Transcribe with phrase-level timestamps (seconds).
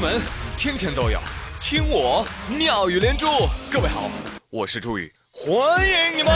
[0.00, 0.18] 闻
[0.56, 1.20] 天天都有，
[1.60, 3.26] 听我妙语连珠。
[3.70, 4.10] 各位好，
[4.48, 6.32] 我是朱宇，欢迎你们！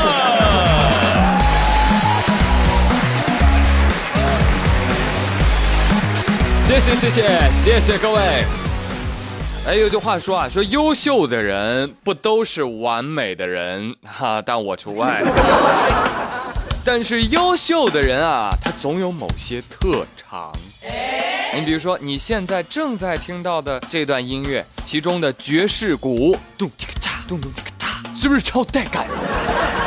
[6.67, 8.45] 谢谢谢谢谢谢各位。
[9.67, 15.23] 哎，有句话说啊，说优秀的人不都是完美的人哈，但我除外。
[16.85, 20.53] 但是优秀的人啊，他总有某些特长。
[21.55, 29.07] 你比如说，你现在正在听到的这段音乐，其中的爵士鼓，咚叽个嚓，咚咚叽个嚓，是不是超带感？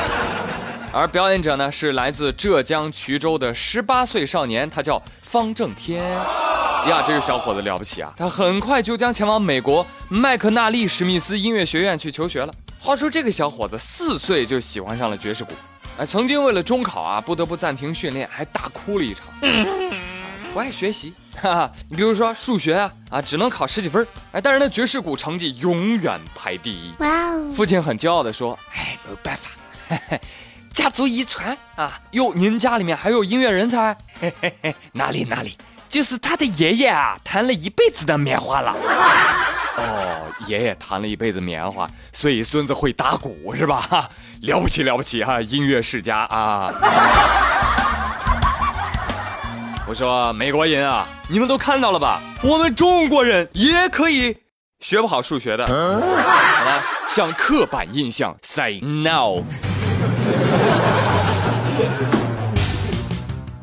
[0.94, 6.02] 而表演者呢，是来自浙江衢州的十八岁少年，他叫方正天。
[6.88, 8.14] 呀，这个小伙子了不起啊！
[8.16, 12.54] 他很快就将前往美国麦克纳利史密斯音乐学院去求学了。
[12.80, 15.52] 话说，这个小伙子四岁就喜欢上了爵士鼓。
[15.98, 19.26] 哎，曾经为了中考啊，不得不暂停训练，还大哭了一场。
[20.58, 21.72] 不爱学习， 哈哈。
[21.88, 24.06] 你比如说数学啊，啊，只能考十几分。
[24.32, 26.96] 哎，但是那爵士鼓成绩永远排第一。
[26.98, 27.54] 哇哦！
[27.56, 30.18] 父亲很骄傲地说：“哎，没有办法，
[30.74, 32.02] 家族遗传啊。
[32.14, 33.96] 哟，您家里面还有音乐人才？
[34.20, 35.56] 嘿嘿嘿，哪里哪里，
[35.88, 38.76] 就是他的爷爷啊，弹了一辈子的棉花了。
[39.78, 44.10] 哦，爷爷弹了一辈子棉花，所以孙子会打鼓是吧？
[44.42, 46.74] 了不起了不起哈，音乐世家啊！
[49.90, 52.22] 我说美国人啊，你们都看到了吧？
[52.44, 54.36] 我们中国人也可以
[54.82, 55.74] 学不好数学的，好
[56.66, 56.84] 吧？
[57.08, 59.44] 向刻板印象 say no。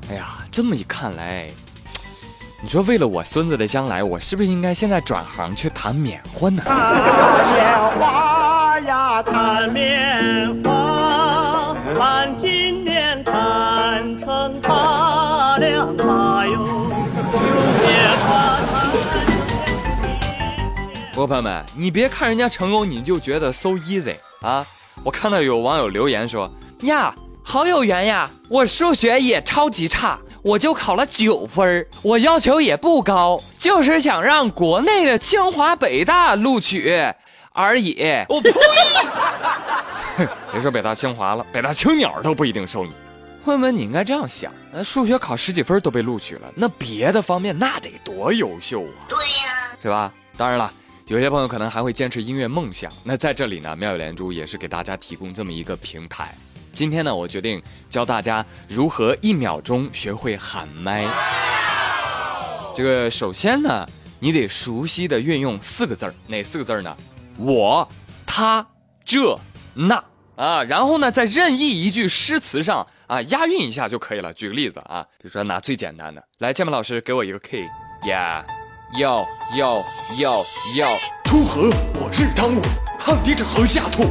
[0.08, 1.50] 哎呀，这么一看来。
[2.62, 6.62] 你说为了我孙子的将来，我是不是应该现在转行去弹棉花呢？
[6.64, 12.63] 弹棉花呀，弹棉花，看今
[21.14, 24.66] 不过朋友们，你别看人家成功，你就觉得 so easy 啊！
[25.04, 30.18] 我看到有网友留言说呀，好有缘呀，我数学也超级差。
[30.42, 37.00] 我就考了九分我要求也不高，就是想让国内的清华北大录取
[37.52, 37.96] 而已。
[38.28, 38.52] 我呸！
[40.50, 42.92] 别说北大清华了，北大青鸟都不一定收你。
[43.44, 49.06] 问问你应该这样想：那数学考十几分都被录取了，那别的方面那得多优秀啊？
[49.08, 50.12] 对呀，是吧？
[50.36, 50.70] 当然了，
[51.06, 52.90] 有些朋友可能还会坚持音乐梦想。
[53.02, 56.34] 那在这里呢，妙语连珠也是给大家提供这么一个平台。
[56.72, 61.06] 今天呢，我决定教大家如何一秒钟学会喊麦。
[62.74, 63.86] 这个首先呢，
[64.18, 66.96] 你得熟悉的运用四个字儿，哪四个字儿呢？
[67.36, 67.86] 我、
[68.24, 68.66] 他、
[69.04, 69.38] 这、
[69.74, 70.02] 那
[70.36, 70.64] 啊。
[70.64, 74.32] 然后呢，在任意一句诗词上啊押韵一下就可以了。
[74.32, 77.66] 举个例子啊，比如说拿最简单的，来，键盘老师给我一个 key，
[78.08, 78.42] 呀，
[78.98, 79.84] 要要
[80.18, 80.44] 要
[80.76, 82.62] 要，锄禾我日当午，
[82.98, 84.04] 汗滴着禾下土。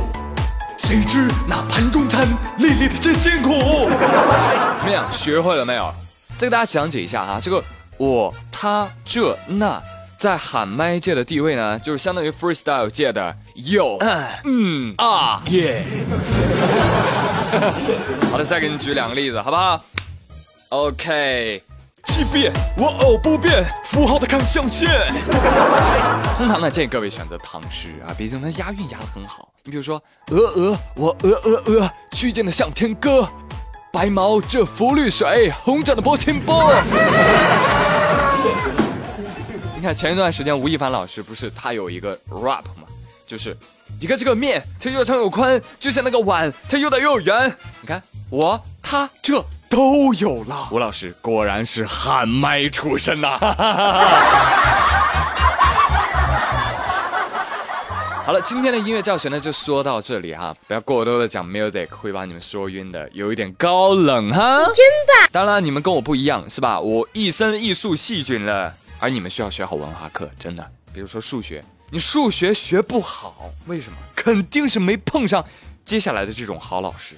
[0.78, 3.52] 谁知那盘中餐，粒粒的真辛苦。
[4.78, 5.94] 怎么样，学会了没有？
[6.38, 7.64] 再给大家讲解一下哈，这个
[7.98, 9.82] 我、他、这、那，
[10.18, 13.98] 在喊麦界的地位呢，就是相当于 freestyle 界的 yo，
[14.44, 15.84] 嗯啊耶。
[18.32, 19.82] 好的，再给你举两个例子，好不好
[20.70, 21.64] ？OK。
[22.14, 24.88] 即便我偶不变，符号的看象限。
[26.38, 29.50] 通常呢，建议各位选择唐诗啊，毕竟它押韵押的很好。
[29.64, 33.28] 你比如说，鹅鹅我鹅鹅鹅，曲径的向天歌，
[33.92, 36.72] 白毛这浮绿水，红掌的拨清波。
[39.76, 42.86] 你看前一段时间吴亦凡老师不是他有一个 rap 吗？
[43.26, 43.58] 就是
[44.00, 47.58] 你看这个面，它又长又宽，就像那个碗，它又大又圆。
[47.82, 49.44] 你看我他这。
[49.74, 53.40] 都有了，吴老师果然是喊麦出身呐！
[58.24, 64.60] 好了，今天的音乐教学呢就说到这里哈，不要过多的讲 music，会把你们说晕的，有一点高冷哈。
[64.60, 64.76] 真的？
[65.32, 66.80] 当然你们跟我不一样是吧？
[66.80, 70.64] 我一身艺术细菌了，而你们需要学好文化课，真的。
[70.94, 73.98] 比如说数学，你数学学不好，为什么？
[74.16, 75.44] 肯定是没碰上
[75.84, 77.16] 接下来的这种好老师。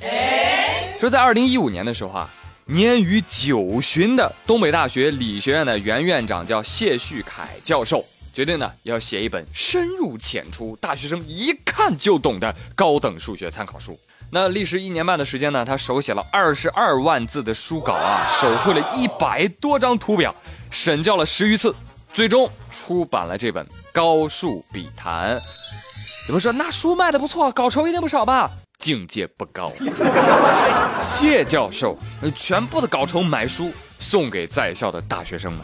[1.02, 2.30] 说在二零一五年的时候啊。
[2.68, 8.04] 年逾九旬的东北大学理学院的原院长叫谢旭凯教授，
[8.34, 13.96] 决定呢要写一本深入浅出、大学生一看就懂的高等数学参考书。
[14.32, 20.34] 那历时一年半的时间呢，他手写了二十二万字的书稿啊，手绘了一百多张图表，
[20.72, 21.76] 审校了十余次，
[22.12, 23.64] 最终出版了这本
[23.94, 25.38] 《高数笔谈》。
[26.30, 28.50] 有人说那书卖的不错，稿酬一定不少吧？
[28.78, 29.72] 境界不高，
[31.02, 31.98] 谢教授
[32.36, 35.62] 全部的稿酬买书送给在校的大学生们。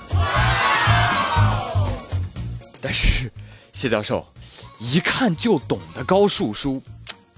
[2.81, 3.31] 但是
[3.73, 4.25] 谢教授
[4.79, 6.81] 一看就懂的高数书，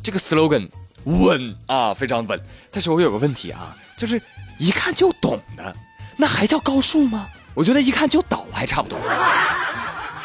[0.01, 0.69] 这个 slogan
[1.03, 2.41] 稳啊，非常稳。
[2.71, 4.21] 但是我有个问题啊，就是
[4.57, 5.75] 一看就懂的，
[6.15, 7.27] 那还叫高数吗？
[7.53, 8.97] 我觉得一看就倒还差不多。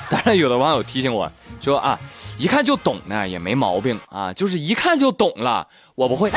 [0.08, 1.30] 当然，有的网友提醒我
[1.60, 1.98] 说啊，
[2.38, 6.30] 一看就懂呢也没毛病啊，就是一看就懂了，我不会。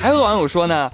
[0.00, 0.90] 还有网友说呢，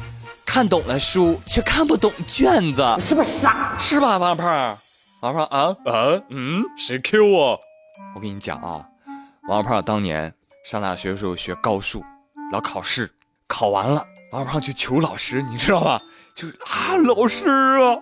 [0.46, 3.76] 看懂了书却看不懂卷子，是不是傻？
[3.78, 4.78] 是吧，王胖？
[5.20, 7.60] 王胖啊啊嗯，谁 Q 我？
[8.14, 8.82] 我跟你讲啊，
[9.48, 10.32] 王胖当年
[10.64, 12.02] 上大学的时候学高数，
[12.52, 13.12] 老考试，
[13.46, 14.02] 考完了，
[14.32, 16.00] 王胖去求老师，你知道吧？
[16.34, 18.00] 就啊，老师啊，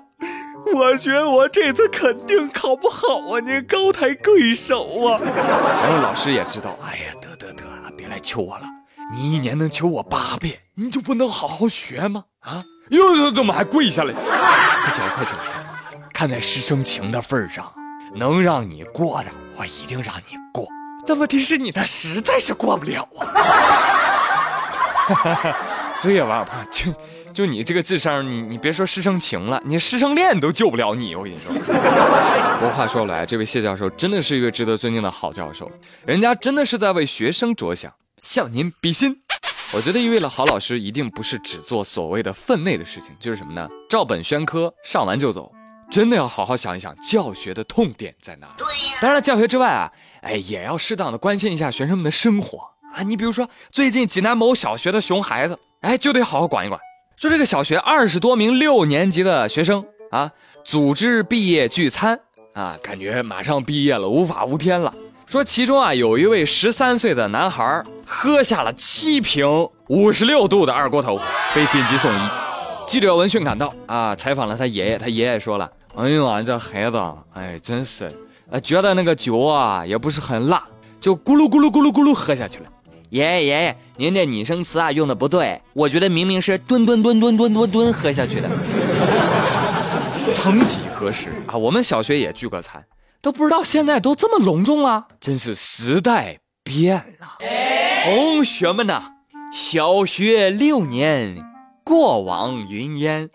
[0.74, 5.20] 我觉得我这次肯定考不好啊，您高抬贵手啊。
[5.20, 7.64] 然后老师也知道，哎呀，得得得，
[7.96, 8.64] 别来求我了。
[9.12, 12.24] 你一年能求我八遍，你就不能好好学吗？
[12.40, 14.14] 啊，又怎么还跪下来？
[14.14, 15.38] 快起来，快起来！
[16.12, 17.72] 看在师生情的份上，
[18.14, 20.66] 能让你过的，我一定让你过。
[21.06, 23.26] 但问题是你那实在是过不了啊！
[26.00, 26.92] 对呀，王小胖，就
[27.32, 31.14] 就你这个智商，你你别说师生情了，你师生恋都救不了你。
[31.14, 31.52] 我跟你说。
[32.60, 35.70] 不过话说来，这位谢教授真的是一个值得尊敬的好教授，
[36.04, 37.92] 人家真的是在为学生着想。
[38.22, 39.16] 向您比心。
[39.74, 43.68] 我觉得一位的好老师一定不是只做所谓的分内的事情，就是什么呢？
[43.88, 45.50] 照本宣科，上完就走。
[45.90, 48.46] 真的要好好想一想，教学的痛点在哪？
[48.56, 48.98] 对呀。
[49.00, 49.90] 当然了，教学之外啊，
[50.20, 52.58] 哎，也要适当的关心一下学生们的生活
[52.94, 53.02] 啊。
[53.02, 56.80] 你比如说，最近济南某小学的熊孩子，哎，就得好好管一管。
[57.22, 60.28] 说这个小学二十多名六年级的学生啊，
[60.64, 62.18] 组织毕业聚餐
[62.52, 64.92] 啊，感觉马上毕业了，无法无天了。
[65.24, 69.46] 说其中啊，有一位十三岁的男孩喝下了七瓶
[69.86, 71.16] 五十六度的二锅头，
[71.54, 72.18] 被紧急送医。
[72.88, 74.98] 记者闻讯赶到啊，采访了他爷爷。
[74.98, 77.00] 他爷爷说了：“哎呦啊，这孩子，
[77.34, 78.12] 哎，真是，
[78.64, 80.60] 觉得那个酒啊也不是很辣，
[81.00, 82.66] 就咕噜咕噜咕噜咕噜喝下去了。”
[83.12, 88.48] 爷爷爷爷，您这拟声词啊用的不对，我觉得明明是吨吨吨吨吨吨吨喝下去的。
[90.32, 92.82] 曾几何时啊，我们小学也聚过餐。
[93.20, 97.36] 都不知道现在都这么隆重了，真是时代变了。
[98.02, 99.02] 同学们呐，
[99.52, 101.36] 小学六年，
[101.84, 103.28] 过往云烟，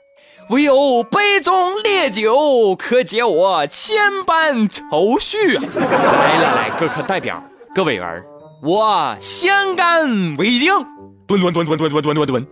[0.50, 5.64] 唯有杯中烈酒可解我千般愁绪啊！
[5.76, 7.42] 来来来，各科代表，
[7.76, 8.24] 各位员，
[8.62, 10.72] 我先干为敬。
[11.28, 12.48] 蹲蹲蹲蹲蹲蹲蹲蹲蹲。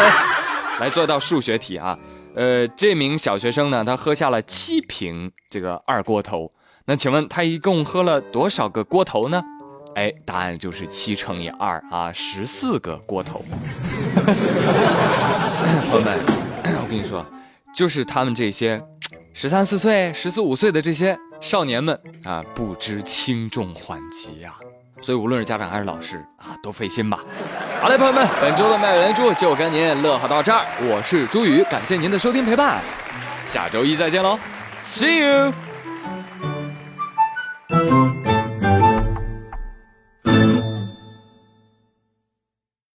[0.80, 1.98] 来做一道数学题啊，
[2.34, 6.50] 呃，这名小学生呢，他喝下了七瓶这个二锅头。
[6.86, 9.42] 那请问他一共喝了多少个锅头呢？
[9.96, 13.44] 哎，答案就是七乘以二啊，十四个锅头。
[15.90, 16.18] 朋友们，
[16.64, 17.26] 我跟你说，
[17.74, 18.82] 就是他们这些
[19.34, 24.54] 十三四岁、十四五岁的这些少年们啊，不知轻重缓急呀。
[25.00, 27.18] 所以无论是家长还是老师啊，都费心吧。
[27.80, 30.64] 好嘞，朋友们，本周的妙语连珠就跟您乐呵到这儿。
[30.80, 32.80] 我是朱宇，感谢您的收听陪伴，
[33.44, 34.38] 下周一再见喽
[34.84, 35.69] ，See you。